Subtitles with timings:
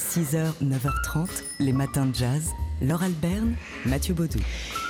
[0.00, 1.28] 6h, 9h30,
[1.60, 2.50] les matins de jazz.
[2.82, 4.38] Laure Alberne, Mathieu Baudou.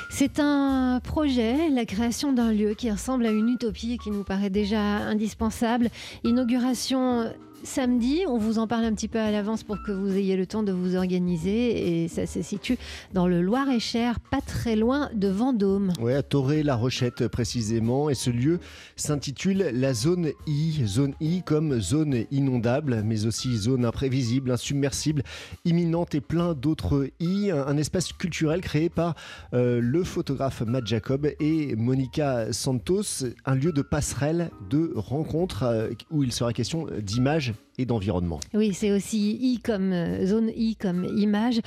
[0.09, 4.23] C'est un projet, la création d'un lieu qui ressemble à une utopie et qui nous
[4.23, 5.91] paraît déjà indispensable.
[6.25, 7.33] Inauguration
[7.65, 8.25] samedi.
[8.29, 10.63] On vous en parle un petit peu à l'avance pour que vous ayez le temps
[10.63, 12.03] de vous organiser.
[12.03, 12.79] Et ça se situe
[13.13, 15.93] dans le Loir-et-Cher, pas très loin de Vendôme.
[16.01, 18.11] Oui, à Toré-la Rochette précisément.
[18.11, 18.61] Et ce lieu
[18.97, 20.83] s'intitule la zone I.
[20.87, 25.23] Zone I comme zone inondable, mais aussi zone imprévisible, insubmersible,
[25.65, 27.51] imminente et plein d'autres I.
[27.51, 29.15] Un, espace culturel créé par
[29.55, 33.25] euh, le photographe Matt Jacob et Monica Santos.
[33.47, 38.41] Un lieu de passerelle, de rencontre euh, où il sera question d'images et d'environnement.
[38.55, 41.61] Oui, c'est aussi I comme euh, zone I comme image.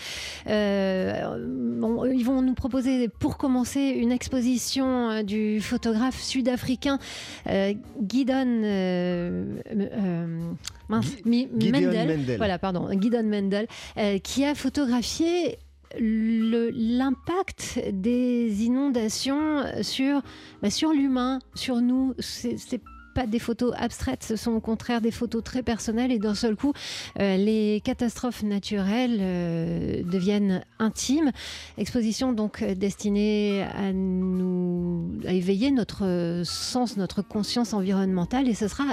[0.48, 1.38] Euh,
[2.14, 7.00] ils vont nous proposer pour commencer une exposition euh, du photographe sud-africain
[7.48, 8.46] euh, Guidon
[10.90, 12.36] Mendel.
[12.38, 13.68] Voilà, pardon, Guidon Mendel,
[14.24, 15.58] qui a photographié
[16.00, 20.22] l'impact des inondations sur,
[20.62, 22.14] bah, sur l'humain, sur nous.
[22.20, 22.82] C'est
[23.14, 26.56] pas des photos abstraites, ce sont au contraire des photos très personnelles et d'un seul
[26.56, 26.74] coup,
[27.20, 31.32] euh, les catastrophes naturelles euh, deviennent intimes.
[31.78, 38.68] Exposition donc euh, destinée à nous à éveiller notre sens, notre conscience environnementale et ce
[38.68, 38.86] sera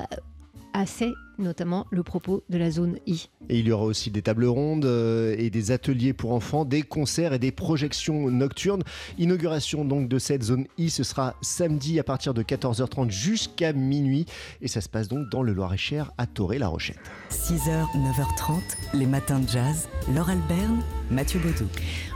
[0.72, 3.28] assez notamment le propos de la zone I.
[3.48, 6.82] Et il y aura aussi des tables rondes euh, et des ateliers pour enfants, des
[6.82, 8.82] concerts et des projections nocturnes.
[9.18, 14.26] Inauguration donc de cette zone I, ce sera samedi à partir de 14h30 jusqu'à minuit
[14.60, 16.98] et ça se passe donc dans le Loir-et-Cher à Toré-la Rochette.
[17.30, 18.60] 6h, 9h30,
[18.94, 19.88] les matins de jazz.
[20.14, 21.68] Laure Alberne, Mathieu Baudou.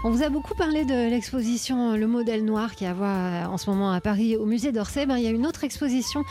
[0.04, 3.68] On vous a beaucoup parlé de l'exposition Le modèle noir qui a voir en ce
[3.68, 5.06] moment à Paris au musée d'Orsay.
[5.06, 6.22] Ben, il y a une autre exposition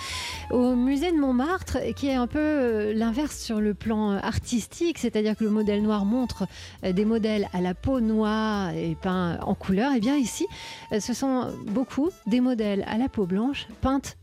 [0.49, 5.35] au musée de Montmartre qui est un peu euh, l'inverse sur le plan artistique, c'est-à-dire
[5.35, 6.47] que le modèle noir montre
[6.83, 9.91] euh, des modèles à la peau noire et peints en couleur.
[9.91, 10.45] Et eh bien ici,
[10.91, 14.17] euh, ce sont beaucoup des modèles à la peau blanche peintes,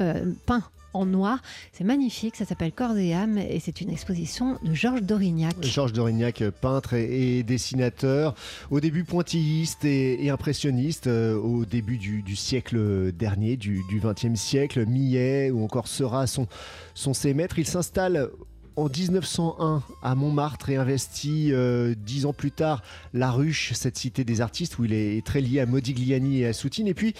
[0.00, 0.64] euh, peints
[0.94, 1.40] en noir.
[1.72, 5.54] C'est magnifique, ça s'appelle Corps et âme et c'est une exposition de Georges Dorignac.
[5.62, 8.34] Georges Dorignac, peintre et, dessinateur,
[8.70, 15.50] au début pointilliste et, impressionniste, euh, au début du, siècle dernier, du XXe siècle, Millet
[15.50, 16.46] ou encore Seurat sont,
[16.94, 17.58] sont ses maîtres.
[17.58, 18.30] Il s'installe
[18.76, 24.24] en 1901 à Montmartre et investit euh, dix ans plus tard La Ruche, cette cité
[24.24, 26.86] des artistes où il est très lié à Modigliani et à Soutine.
[26.86, 27.14] Et puis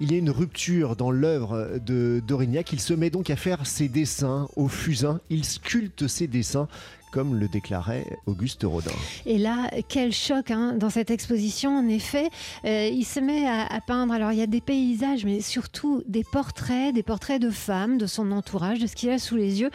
[0.00, 2.72] il y a une rupture dans l'œuvre de d'Aurignac.
[2.72, 5.20] Il se met donc à faire ses dessins au fusain.
[5.28, 6.68] Il sculpte ses dessins
[7.12, 8.92] comme le déclarait Auguste Rodin.
[9.26, 12.30] Et là, quel choc hein, dans cette exposition, en effet.
[12.64, 16.24] Euh, il se met à, peindre, alors il y a des paysages, mais surtout des
[16.24, 19.70] portraits, des portraits de femmes, de son entourage, de ce qu'il a sous les yeux,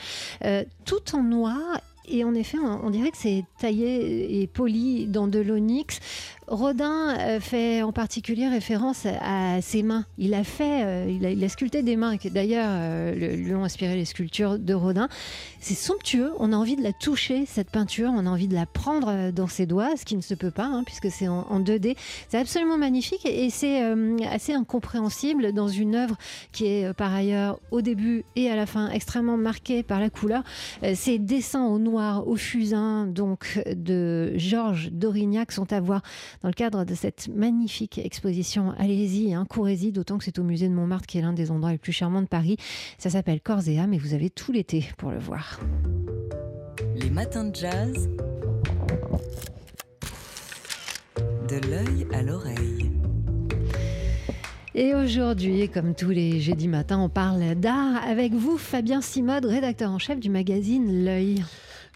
[0.45, 1.59] euh, tout en noir
[2.07, 5.99] et en effet, on dirait que c'est taillé et poli dans de l'onyx.
[6.47, 10.05] Rodin euh, fait en particulier référence à ses mains.
[10.17, 13.95] Il a fait, euh, il, a, sculpté des mains qui d'ailleurs euh, lui ont inspiré
[13.95, 15.09] les sculptures de Rodin.
[15.59, 16.31] C'est somptueux.
[16.39, 18.11] On a envie de la toucher cette peinture.
[18.13, 20.65] On a envie de la prendre dans ses doigts, ce qui ne se peut pas
[20.65, 21.95] hein, puisque c'est en, 2D.
[22.29, 23.81] C'est absolument magnifique et, c'est
[24.29, 26.15] assez incompréhensible dans une œuvre
[26.51, 30.43] qui est par ailleurs au début et à la fin extrêmement marquée par la couleur.
[30.93, 36.01] ces dessins au noir, au fusain, donc de Georges Dorignac sont à voir
[36.41, 38.73] dans le cadre de cette magnifique exposition.
[38.77, 41.71] Allez-y, hein, courez-y, d'autant que c'est au musée de Montmartre qui est l'un des endroits
[41.71, 42.57] les plus charmants de Paris.
[42.97, 45.59] Ça s'appelle Corps et âme et vous avez tout l'été pour le voir.
[46.95, 48.09] Les matins de jazz.
[51.47, 52.91] De l'œil à l'oreille.
[54.77, 59.89] Et aujourd'hui, comme tous les jeudis matins, on parle d'art avec vous, Fabien Simode, rédacteur
[59.89, 61.43] en chef du magazine L'œil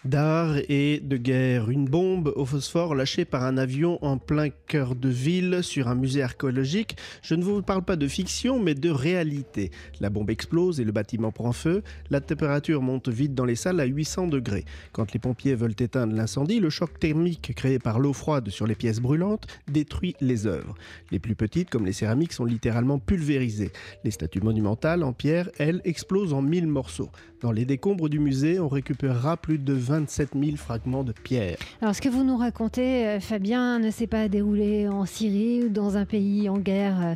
[0.04, 1.70] d'art et de guerre.
[1.70, 5.94] Une bombe au phosphore lâchée par un avion en plein cœur de ville sur un
[5.94, 6.96] musée archéologique.
[7.22, 9.70] Je ne vous parle pas de fiction, mais de réalité.
[10.00, 11.82] La bombe explose et le bâtiment prend feu.
[12.10, 14.64] La température monte vite dans les salles à 800 degrés.
[14.92, 18.74] Quand les pompiers veulent éteindre l'incendie, le choc thermique créé par l'eau froide sur les
[18.74, 20.74] pièces brûlantes détruit les œuvres.
[21.10, 23.72] Les plus petites, comme les céramiques, sont littéralement pulvérisées.
[24.04, 27.10] Les statues monumentales en pierre, elles, explosent en mille morceaux.
[27.40, 31.56] Dans les décombres du musée, on récupérera plus de 27 000 fragments de pierre.
[31.82, 35.68] Alors, ce que vous nous racontez, euh, Fabien, ne s'est pas déroulé en Syrie ou
[35.68, 37.14] dans un pays en guerre euh,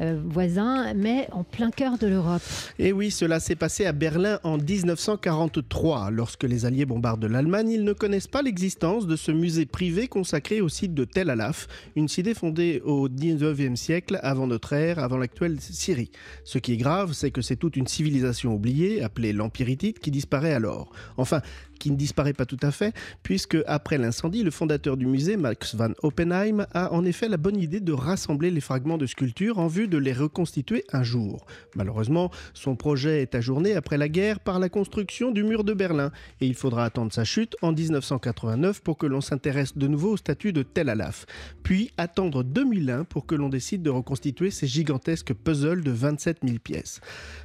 [0.00, 2.42] euh, voisin, mais en plein cœur de l'Europe.
[2.80, 6.10] Et oui, cela s'est passé à Berlin en 1943.
[6.10, 10.60] Lorsque les Alliés bombardent l'Allemagne, ils ne connaissent pas l'existence de ce musée privé consacré
[10.60, 15.16] au site de Tel Alaf, une cité fondée au 19e siècle avant notre ère, avant
[15.16, 16.10] l'actuelle Syrie.
[16.42, 20.10] Ce qui est grave, c'est que c'est toute une civilisation oubliée, appelée l'Empire hittite, qui
[20.10, 20.90] disparaît alors.
[21.16, 21.40] Enfin,
[21.78, 25.74] qui ne disparaît pas tout à fait, puisque après l'incendie, le fondateur du musée, Max
[25.74, 29.66] van Oppenheim, a en effet la bonne idée de rassembler les fragments de sculptures en
[29.66, 31.46] vue de les reconstituer un jour.
[31.74, 36.10] Malheureusement, son projet est ajourné après la guerre par la construction du mur de Berlin,
[36.40, 40.16] et il faudra attendre sa chute en 1989 pour que l'on s'intéresse de nouveau au
[40.16, 41.26] statut de Tel Alaf,
[41.62, 46.58] puis attendre 2001 pour que l'on décide de reconstituer ces gigantesques puzzles de 27 000
[46.58, 47.00] pièces.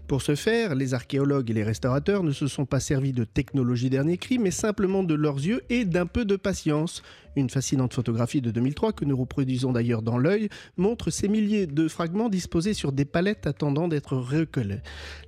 [0.08, 3.90] Pour ce faire, les archéologues et les restaurateurs ne se sont pas servis de technologie
[3.90, 7.02] dernier cri, mais simplement de leurs yeux et d'un peu de patience.
[7.38, 11.88] Une fascinante photographie de 2003 que nous reproduisons d'ailleurs dans l'œil montre ces milliers de
[11.88, 14.82] fragments disposés sur des palettes attendant d'être recueillis.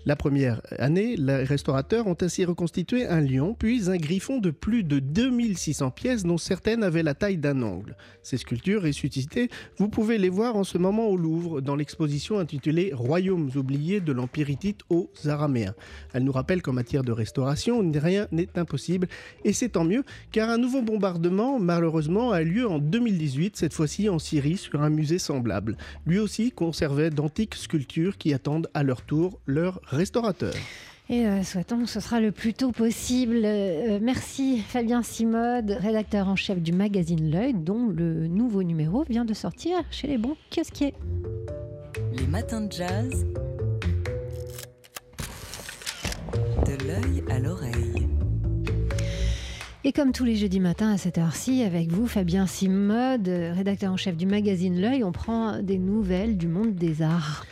[0.06, 4.84] La première année, les restaurateurs ont ainsi reconstitué un lion puis un griffon de plus
[4.84, 7.96] de 2600 pièces dont certaines avaient la taille d'un ongle.
[8.22, 12.92] Ces sculptures ressuscitées, vous pouvez les voir en ce moment au Louvre dans l'exposition intitulée
[12.94, 14.44] Royaumes oubliés de l'Empire
[14.90, 15.74] aux Araméens.
[16.14, 19.08] Elle nous rappelle qu'en matière de restauration, rien n'est impossible
[19.44, 24.10] et c'est tant mieux car un nouveau bombardement malheureusement a lieu en 2018, cette fois-ci
[24.10, 25.78] en Syrie, sur un musée semblable.
[26.06, 30.54] Lui aussi conservait d'antiques sculptures qui attendent à leur tour leur restaurateur.
[31.10, 33.42] Et euh, souhaitons que ce sera le plus tôt possible.
[33.44, 39.26] Euh, merci Fabien Simode, rédacteur en chef du magazine L'œil, dont le nouveau numéro vient
[39.26, 40.94] de sortir chez les bons kiosquiers.
[42.14, 43.26] Les matins de jazz.
[46.66, 48.03] De l'œil à l'oreille.
[49.86, 53.98] Et comme tous les jeudis matins à cette heure-ci, avec vous, Fabien Simode, rédacteur en
[53.98, 57.46] chef du magazine L'œil, on prend des nouvelles du monde des arts.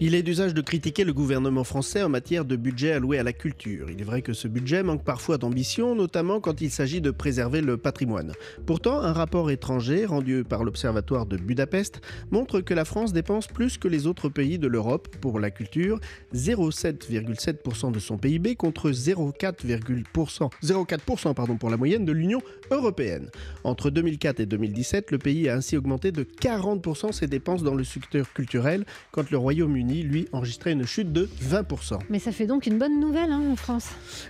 [0.00, 3.32] Il est d'usage de critiquer le gouvernement français en matière de budget alloué à la
[3.32, 3.90] culture.
[3.90, 7.62] Il est vrai que ce budget manque parfois d'ambition, notamment quand il s'agit de préserver
[7.62, 8.32] le patrimoine.
[8.64, 12.00] Pourtant, un rapport étranger rendu par l'Observatoire de Budapest
[12.30, 15.98] montre que la France dépense plus que les autres pays de l'Europe pour la culture,
[16.32, 22.40] 0,7,7% de son PIB contre 0,4% pardon, pour la moyenne de l'Union
[22.70, 23.30] européenne.
[23.64, 27.82] Entre 2004 et 2017, le pays a ainsi augmenté de 40% ses dépenses dans le
[27.82, 31.98] secteur culturel, quand le Royaume-Uni lui, enregistrait une chute de 20%.
[32.08, 33.88] Mais ça fait donc une bonne nouvelle hein, en France.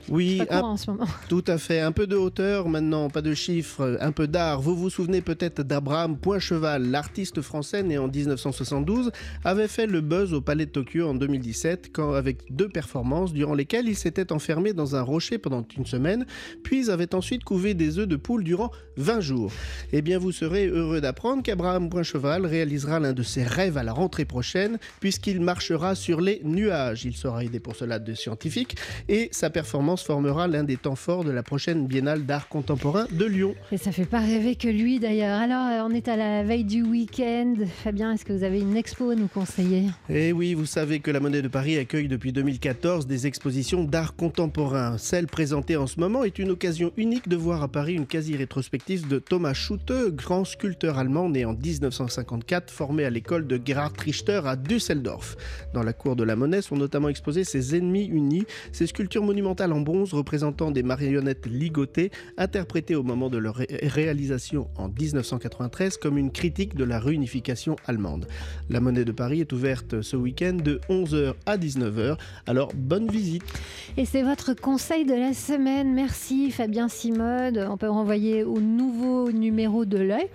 [0.09, 1.07] Oui, en ce moment.
[1.29, 1.81] tout à fait.
[1.81, 4.61] Un peu de hauteur maintenant, pas de chiffres, un peu d'art.
[4.61, 9.13] Vous vous souvenez peut-être d'Abraham Poincheval, l'artiste français né en 1972,
[9.45, 13.55] avait fait le buzz au Palais de Tokyo en 2017 quand, avec deux performances durant
[13.55, 16.27] lesquelles il s'était enfermé dans un rocher pendant une semaine,
[16.63, 19.53] puis avait ensuite couvé des œufs de poule durant 20 jours.
[19.93, 23.93] Eh bien, vous serez heureux d'apprendre qu'Abraham Poincheval réalisera l'un de ses rêves à la
[23.93, 27.07] rentrée prochaine, puisqu'il marchera sur les nuages.
[27.07, 28.77] Il sera aidé pour cela de scientifiques
[29.09, 33.25] et sa performance formera l'un des temps forts de la prochaine Biennale d'art contemporain de
[33.25, 33.55] Lyon.
[33.73, 35.41] Et ça fait pas rêver que lui d'ailleurs.
[35.41, 37.55] Alors, on est à la veille du week-end.
[37.83, 39.85] Fabien, est-ce que vous avez une expo à nous conseiller?
[40.11, 44.17] Eh oui, vous savez que la Monnaie de Paris accueille depuis 2014 des expositions d'art
[44.17, 44.99] contemporain.
[44.99, 49.09] Celle présentée en ce moment est une occasion unique de voir à Paris une quasi-rétrospective
[49.09, 54.43] de Thomas Schutte, grand sculpteur allemand né en 1954, formé à l'école de Gerhard Richter
[54.45, 55.38] à Düsseldorf.
[55.75, 59.73] Dans la cour de la Monnaie sont notamment exposés ses ennemis unis, ces sculptures monumentales
[59.73, 66.19] en bronze représentant des marionnettes ligotées, interprétées au moment de leur réalisation en 1993 comme
[66.19, 68.27] une critique de la réunification allemande.
[68.71, 73.45] La Monnaie de Paris est ouverte ce week-end de 11h à 19h, alors bonne visite.
[73.97, 75.95] Et c'est votre conseil de la semaine.
[75.95, 77.67] Merci Fabien Simode.
[77.71, 80.29] On peut renvoyer au nouveau numéro de l'œil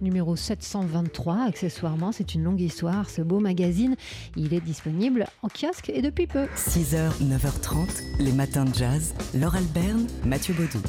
[0.00, 2.12] numéro 723, accessoirement.
[2.12, 3.96] C'est une longue histoire, ce beau magazine.
[4.36, 6.46] Il est disponible en kiosque et depuis peu.
[6.56, 7.86] 6h, 9h30,
[8.20, 9.14] les matins de jazz.
[9.34, 10.82] Laure Alberne, Mathieu Baudou.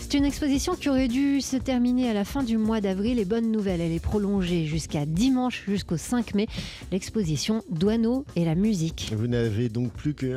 [0.00, 3.18] C'est une exposition qui aurait dû se terminer à la fin du mois d'avril.
[3.18, 6.46] Et bonne nouvelle, elle est prolongée jusqu'à dimanche, jusqu'au 5 mai.
[6.90, 9.12] L'exposition Douaneau et la musique.
[9.16, 10.36] Vous n'avez donc plus que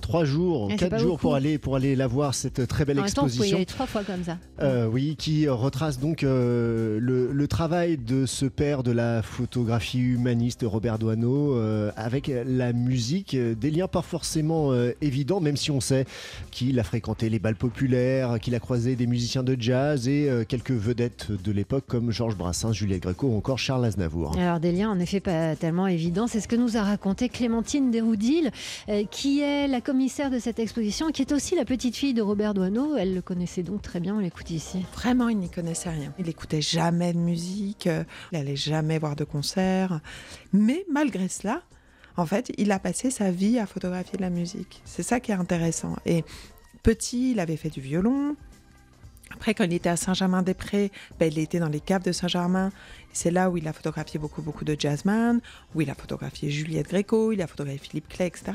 [0.00, 3.42] trois jours, ah, quatre jours pour aller, pour aller la voir, cette très belle exposition.
[3.42, 4.38] Temps, vous y aller trois fois comme ça.
[4.60, 10.64] Euh, oui, qui retrace donc euh, le, travail de ce père de la photographie humaniste,
[10.66, 13.36] Robert Douaneau, euh, avec la musique.
[13.36, 16.06] Des liens pas forcément évidents, même si on sait
[16.50, 20.44] qu'il a fréquenté les balles populaires, qu'il a croisé des musiciens de jazz et euh,
[20.46, 24.36] quelques vedettes de l'époque comme Georges Brassens, Juliette Gréco ou encore Charles Aznavour.
[24.38, 27.90] Alors des liens en effet pas tellement évidents, c'est ce que nous a raconté Clémentine
[27.90, 28.50] Desroudil,
[28.88, 32.22] euh, qui est la commissaire de cette exposition, qui est aussi la petite fille de
[32.22, 32.96] Robert Doisneau.
[32.96, 34.78] Elle le connaissait donc très bien, on l'écoute ici.
[34.94, 36.12] Vraiment, il n'y connaissait rien.
[36.18, 40.00] Il écoutait jamais de musique, il n'allait jamais voir de concert.
[40.52, 41.62] Mais malgré cela,
[42.16, 44.82] en fait, il a passé sa vie à photographier de la musique.
[44.84, 45.96] C'est ça qui est intéressant.
[46.06, 46.24] Et
[46.82, 48.36] petit, il avait fait du violon,
[49.32, 52.72] Après, quand il était à Saint-Germain-des-Prés, ben, il était dans les caves de Saint-Germain.
[53.12, 55.40] C'est là où il a photographié beaucoup, beaucoup de jazzman,
[55.74, 58.52] où il a photographié Juliette Gréco, il a photographié Philippe Clay, etc.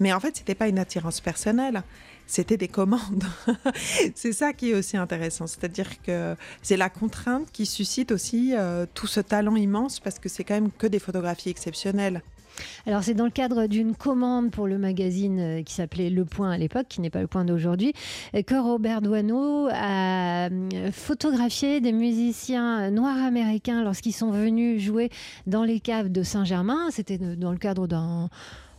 [0.00, 1.82] Mais en fait, c'était pas une attirance personnelle,
[2.26, 3.24] c'était des commandes.
[4.14, 5.46] c'est ça qui est aussi intéressant.
[5.46, 10.28] C'est-à-dire que c'est la contrainte qui suscite aussi euh, tout ce talent immense parce que
[10.28, 12.22] c'est quand même que des photographies exceptionnelles.
[12.86, 16.50] Alors c'est dans le cadre d'une commande pour le magazine euh, qui s'appelait Le Point
[16.50, 17.92] à l'époque, qui n'est pas Le Point d'aujourd'hui,
[18.34, 25.10] euh, que Robert Doisneau a euh, photographié des musiciens noirs américains lorsqu'ils sont venus jouer
[25.46, 26.90] dans les caves de Saint-Germain.
[26.90, 28.28] C'était dans le cadre d'un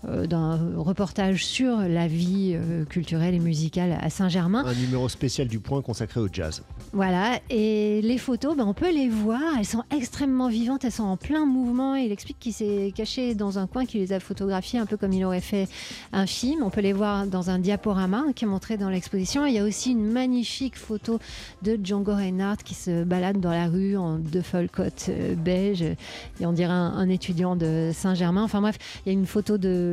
[0.04, 4.64] d'un reportage sur la vie euh, culturelle et musicale à Saint-Germain.
[4.66, 6.64] Un numéro spécial du point consacré au jazz.
[6.94, 11.04] Voilà, et les photos, ben, on peut les voir, elles sont extrêmement vivantes, elles sont
[11.04, 11.96] en plein mouvement.
[11.96, 15.14] Il explique qu'il s'est caché dans un coin, qu'il les a photographiées un peu comme
[15.14, 15.68] il aurait fait
[16.14, 16.64] un film.
[16.64, 19.46] On peut les voir dans un diaporama qui est montré dans l'exposition.
[19.46, 21.20] Il y a aussi une magnifique photo
[21.64, 25.98] de Django Reinhardt qui se balade dans la rue en deux coat euh, beige, et
[26.46, 28.44] on dirait un, un étudiant de Saint-Germain.
[28.44, 29.87] Enfin bref, il y a une photo de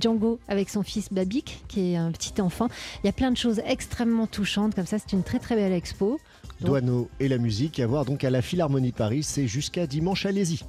[0.00, 2.68] Django avec son fils Babik, qui est un petit enfant.
[3.02, 4.98] Il y a plein de choses extrêmement touchantes comme ça.
[4.98, 6.18] C'est une très très belle expo.
[6.60, 7.08] Donc...
[7.20, 9.22] et la musique à voir donc à la Philharmonie de Paris.
[9.22, 10.26] C'est jusqu'à dimanche.
[10.26, 10.60] Allez-y.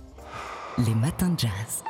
[0.77, 1.83] Les matins de jazz.